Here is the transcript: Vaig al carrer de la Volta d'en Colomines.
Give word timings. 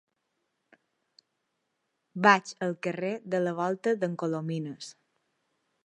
Vaig 2.29 2.55
al 2.69 2.73
carrer 2.87 3.13
de 3.35 3.43
la 3.45 3.57
Volta 3.61 3.95
d'en 4.05 4.17
Colomines. 4.25 4.91